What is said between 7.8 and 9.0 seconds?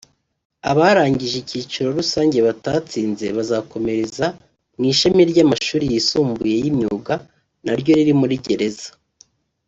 riri muri gereza